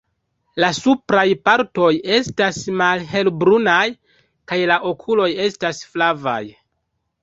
La 0.63 0.69
supraj 0.77 1.25
partoj 1.49 1.91
estas 2.17 2.59
malhelbrunaj, 2.81 3.79
kaj 4.53 4.63
la 4.75 4.83
okuloj 4.97 5.33
estas 5.49 5.89
flavaj. 5.95 6.41